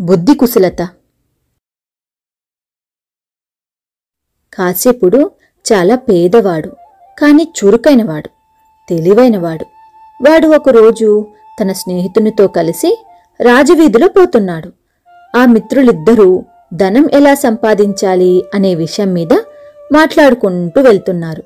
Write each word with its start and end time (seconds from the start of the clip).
బుద్ధి 0.00 0.34
కుశలత 0.34 0.82
కాశ్యపుడు 4.54 5.30
చాలా 5.72 5.96
పేదవాడు 5.96 6.68
కాని 7.18 7.52
చురుకైనవాడు 7.58 8.28
తెలివైనవాడు. 8.88 9.64
వాడు 10.28 10.48
ఒకరోజు 10.48 11.26
తన 11.60 11.72
స్నేహితునితో 11.72 12.48
కలిసి 12.48 13.04
రాజవీధిలో 13.40 14.08
పోతున్నాడు. 14.08 14.72
ఆ 15.36 15.44
మిత్రులిద్దరూ 15.44 16.44
ధనం 16.74 17.08
ఎలా 17.12 17.34
సంపాదించాలి 17.34 18.44
అనే 18.54 18.74
విషయం 18.74 19.12
మీద 19.12 19.32
మాట్లాడుకుంటూ 19.92 20.80
వెళ్తున్నారు. 20.80 21.42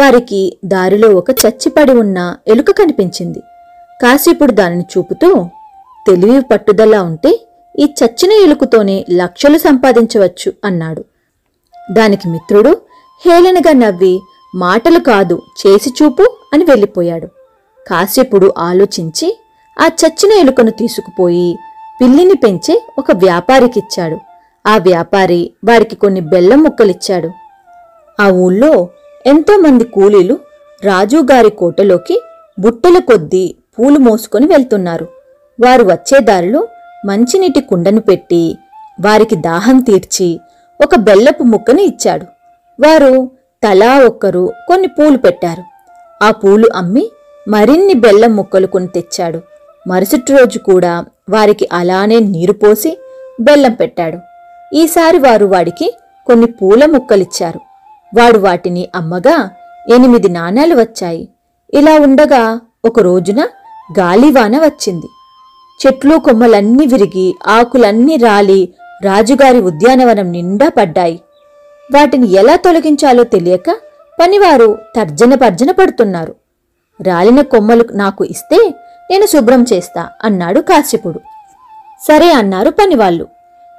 వారికి 0.00 0.58
దారిలో 0.64 1.08
ఒక 1.08 1.30
చచ్చిపడి 1.30 1.92
ఉన్న 1.92 2.36
ఎలుక 2.48 2.70
కనిపించింది. 2.70 3.40
కాశీపుడు 4.02 4.52
దానిని 4.52 4.84
చూపుతూ 4.98 5.44
తెలివి 6.06 6.42
పట్టుదల 6.42 6.96
ఉంటే 6.96 7.46
ఈ 7.78 7.84
చచ్చిన 7.84 8.32
ఎలుకతోనే 8.32 9.04
లక్షలు 9.10 9.58
సంపాదించవచ్చు 9.58 10.52
అన్నాడు. 10.64 11.04
దానికి 11.92 12.28
మిత్రుడు 12.28 12.76
హేళనగా 13.26 13.72
నవ్వి 13.72 14.20
మాటలు 14.54 14.98
కాదు 14.98 15.42
చేసి 15.60 15.90
చూపు 15.90 16.38
అని 16.52 16.64
వెళ్ళిపోయాడు. 16.64 17.26
కాసేపుడు 17.88 18.54
ఆలోచించి 18.58 19.38
ఆ 19.80 19.86
చచ్చిన 19.86 20.32
ఎలుకను 20.32 20.70
తీసుకుపోయి 20.70 21.58
పిల్లిని 22.00 22.34
పెంచే 22.34 22.82
ఒక 22.98 23.12
వ్యాపారికిచ్చాడు. 23.12 24.18
ఆ 24.66 24.76
వ్యాపారి 24.78 25.50
వారికి 25.64 25.96
కొన్ని 25.96 26.20
బెల్లం 26.20 26.62
ముక్కలిచ్చాడు. 26.62 27.30
ఆ 28.20 28.28
ఊళ్ళో 28.30 28.88
ఎంతోమంది 29.26 29.84
కూలీలు 29.84 30.38
రాజుగారి 30.84 31.50
కోటలోకి 31.50 32.20
బుట్టల 32.58 32.98
కొద్దీ 32.98 33.54
పూలు 33.78 33.98
మోసుకొని 33.98 34.46
వెళ్తున్నారు. 34.46 35.08
వారు 35.62 35.84
వచ్చే 35.84 36.20
దారిలో 36.20 36.68
మంచినీటి 37.04 37.60
కుండను 37.60 38.00
పెట్టి 38.00 38.58
వారికి 39.00 39.36
దాహం 39.36 39.80
తీర్చి 39.80 40.40
ఒక 40.84 40.94
బెల్లపు 40.96 41.42
ముక్కను 41.42 41.80
ఇచ్చాడు. 41.80 42.26
వారు 42.82 43.30
తలా 43.62 43.98
ఒక్కరు 43.98 44.52
కొన్ని 44.68 44.88
పూలు 44.88 45.18
పెట్టారు. 45.18 45.62
ఆ 46.24 46.30
పూలు 46.30 46.68
అమ్మి 46.76 47.10
మరిన్ని 47.48 47.94
బెల్లం 47.94 48.36
ముక్కలు 48.36 48.66
కొని 48.66 48.86
తెచ్చాడు. 48.86 49.40
మరుసటి 49.88 50.36
రోజు 50.36 50.58
కూడా 50.58 51.04
వారికి 51.30 51.68
అలానే 51.72 52.18
నీరు 52.18 52.52
పోసి 52.52 52.98
బెల్లం 53.40 53.72
పెట్టాడు. 53.72 54.18
ఈసారి 54.74 55.18
వారు 55.18 55.46
వాడికి 55.46 55.94
కొన్ని 56.26 56.46
పూల 56.46 56.86
ముక్కలిచ్చారు. 56.86 57.60
వాడు 58.16 58.38
వాటిని 58.38 58.88
అమ్మగా 58.94 59.50
ఎనిమిది 59.94 60.28
నాణాలు 60.28 60.74
వచ్చాయి. 60.74 61.28
ఇలా 61.74 61.94
ఉండగా 61.98 62.60
ఒక 62.84 63.00
రోజున 63.00 63.40
గాలివాన 64.00 64.58
వచ్చింది. 64.58 65.06
చెట్లు 65.80 66.16
కొమ్మలన్నీ 66.16 66.86
విరిగి 66.86 67.34
ఆకులన్నీ 67.46 68.16
రాలి 68.16 68.74
రాజుగారి 69.02 69.60
ఉద్యానవనం 69.60 70.32
నిండా 70.32 70.68
పడ్డాయి. 70.68 71.20
వాటిని 71.94 72.32
ఎలా 72.32 72.56
తొలగించాలో 72.56 73.24
తెలియక 73.24 73.76
పనివారు 74.20 74.78
తర్జన 74.96 75.34
పర్జన 75.34 75.70
పడుతున్నారు. 75.70 76.34
రాలిన 77.00 77.40
కొమ్మలు 77.42 77.84
నాకు 77.92 78.24
ఇస్తే 78.24 78.74
నేను 79.10 79.26
శుభ్రం 79.26 79.62
చేస్తా 79.72 80.08
అన్నాడు 80.24 80.60
కాశ్యపుడు. 80.60 81.20
సరే 82.08 82.32
అన్నారు 82.32 82.70
పనివాళ్ళు. 82.70 83.26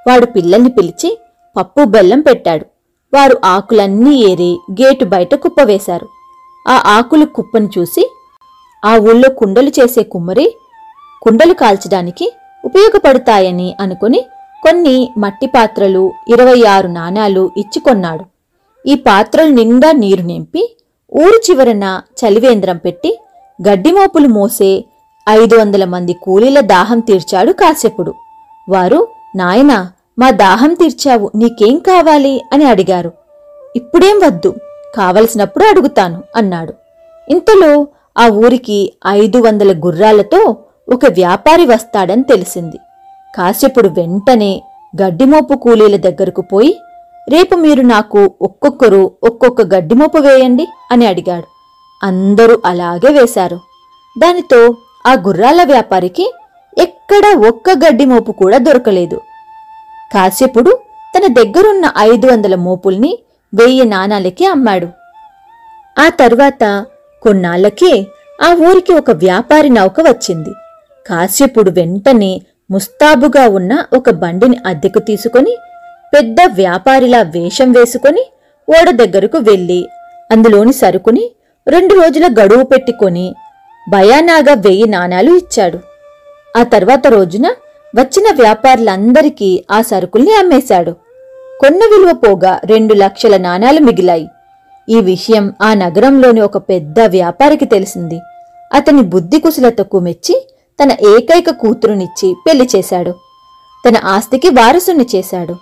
వాడు 0.07 0.25
పిల్లల్ని 0.25 0.69
పిలిచి 0.69 1.19
పప్పు 1.57 1.83
బెల్లం 1.83 2.21
పెట్టాడు. 2.21 2.66
వారు 3.13 3.38
ఆకులన్నీ 3.45 4.23
ఏరి 4.23 4.57
గేటు 4.71 5.05
బయట 5.05 5.35
కుప్పవేశారు 5.35 6.07
ఆ 6.67 6.83
ఆకులు 6.88 7.25
కుప్పను 7.25 7.69
చూసి 7.77 8.11
ఆ 8.85 8.97
ఊళ్ళో 8.97 9.29
కుండలు 9.29 9.69
చేసే 9.69 10.03
కుమ్మరి 10.03 10.55
కుండలు 11.25 11.53
కాల్చడానికి 11.53 12.25
ఉపయోగపడతాయని 12.65 13.75
అనుకుని 13.79 14.25
కొన్ని 14.63 15.11
మట్టి 15.17 15.47
పాత్రలు 15.47 16.13
ఇరవై 16.29 16.63
ఆరు 16.63 16.87
నాణాలు 16.87 17.51
ఇచ్చుకొన్నాడు 17.57 18.23
ఈ 18.85 18.95
పాత్రలు 18.95 19.49
నిండా 19.49 19.91
నీరు 19.91 20.22
నింపి 20.22 20.77
ఊరు 21.16 21.51
చివరన 21.51 22.01
చలివేంద్రం 22.19 22.77
పెట్టి 22.77 23.19
గడ్డిమోపులు 23.67 24.27
మోసే 24.27 24.85
ఐదు 25.29 25.55
వందల 25.55 25.85
మంది 25.85 26.13
కూలీల 26.13 26.59
దాహం 26.59 27.00
తీర్చాడు 27.00 27.51
కాశ్యపుడు. 27.51 28.13
వారు 28.69 29.07
నాయనా 29.35 29.91
మా 30.19 30.31
దాహం 30.31 30.73
తీర్చావు 30.73 31.31
నీకేం 31.35 31.77
కావాలి? 31.77 32.41
అని 32.53 32.66
అడిగారు. 32.66 33.11
ఇప్పుడేం 33.75 34.19
వద్దు 34.27 34.55
కావలసినప్పుడు 34.95 35.66
అడుగుతాను 35.66 36.23
అన్నాడు. 36.35 36.73
ఇంతలో 37.29 37.88
ఆ 38.17 38.27
ఊరికి 38.29 38.77
ఐదు 39.07 39.38
వందల 39.38 39.73
గుర్రాలతో 39.85 40.57
ఒక 40.94 41.06
వ్యాపారి 41.06 41.66
వస్తాడని 41.66 42.23
తెలిసింది. 42.23 42.78
కాశ్యపుడు 43.38 43.88
వెంటనే 43.88 44.63
గడ్డిమోపు 45.01 45.53
కూలీల 45.53 45.96
దగ్గరకు 45.96 46.41
పోయి 46.41 46.79
రేపు 47.29 47.56
మీరు 47.56 47.81
నాకు 47.81 48.34
ఒక్కొక్కరు 48.41 49.12
ఒక్కొక్క 49.24 49.62
గడ్డిమోపు 49.62 50.18
వేయండి 50.18 50.68
అని 50.91 51.06
అడిగాడు. 51.06 51.45
అందరూ 52.03 52.62
అలాగే 52.66 53.19
వేశారు. 53.19 53.59
దానితో 54.19 54.75
ఆ 55.07 55.13
గుర్రాల 55.13 55.63
వ్యాపారికి 55.63 56.34
ఎక్కడా 56.78 57.47
ఒక్క 57.47 57.69
గడ్డిమోపు 57.69 58.31
కూడా 58.31 58.57
దొరకలేదు. 58.57 59.22
కాశ్యపుడు 60.13 60.79
తన 61.18 61.34
దగ్గరున్న 61.34 61.91
ఐదు 61.97 62.28
వందల 62.28 62.56
మోపుల్ని 62.56 63.19
వెయ్యి 63.53 63.85
నాణాలకి 63.85 64.45
అమ్మాడు. 64.45 64.88
ఆ 66.00 66.09
తర్వాత 66.09 66.85
కొన్నాళ్ళకే 67.24 68.07
ఆ 68.44 68.53
ఊరికి 68.69 68.94
ఒక 68.94 69.12
వ్యాపారి 69.12 69.69
నౌక 69.69 70.01
వచ్చింది. 70.01 70.50
కాశ్యపుడు 71.07 71.71
వెంటనే 71.71 72.41
ముస్తాబుగా 72.71 73.47
ఉన్న 73.47 73.85
ఒక 73.93 74.09
బండిని 74.09 74.57
అద్దెకు 74.66 74.99
తీసుకొని 74.99 75.53
పెద్ద 76.13 76.38
వ్యాపారిలా 76.55 77.21
వేషం 77.21 77.71
వేసుకొని 77.71 78.23
ఓడ 78.69 78.89
దగ్గరకు 78.91 79.38
వెళ్ళి 79.38 79.85
అందులోని 80.31 80.73
సరుకుని 80.73 81.31
రెండు 81.67 81.94
రోజుల 81.94 82.25
గడువు 82.39 82.63
పెట్టుకొని 82.63 83.35
భయానాగా 83.89 84.53
వెయ్యి 84.53 84.88
నాణాలు 84.89 85.31
ఇచ్చాడు. 85.38 85.79
ఆ 86.57 86.63
తర్వాత 86.63 87.07
రోజున 87.07 87.47
వచ్చిన 87.95 88.27
వ్యాపారులందరికీ 88.35 89.63
ఆ 89.71 89.81
సరుకుల్ని 89.81 90.33
అమ్మేశాడు. 90.35 90.94
కొన్న 91.61 91.79
విలువ 91.91 92.13
పోగా 92.13 92.61
రెండు 92.65 92.94
లక్షల 92.94 93.38
నాణాలు 93.38 93.79
మిగిలాయి. 93.79 94.27
ఈ 94.89 94.99
విషయం 95.01 95.53
ఆ 95.61 95.73
నగరంలోని 95.73 96.41
ఒక 96.41 96.57
పెద్ద 96.57 96.99
వ్యాపారికి 96.99 97.65
తెలిసింది. 97.65 98.19
అతని 98.73 99.01
బుద్ధి 99.01 99.39
కుశలతకు 99.39 99.99
మెచ్చి 99.99 100.35
తన 100.84 100.91
ఏకైక 100.91 101.50
కూతురునిచ్చి 101.50 102.36
పెళ్ళి 102.47 102.69
చేశాడు. 102.75 103.12
తన 103.88 103.97
ఆస్తికి 104.06 104.50
వారసుని 104.50 105.06
చేశాడు. 105.16 105.56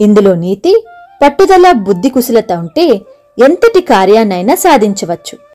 ఇందులో 0.00 0.34
నీతి 0.34 0.84
పట్టుదల 1.22 1.72
బుద్ధి 1.72 2.08
కుశలత 2.08 2.52
ఉంటే 2.52 3.00
ఎంతటి 3.38 3.80
కార్యాన్నైనా 3.80 4.54
సాధించవచ్చు. 4.54 5.38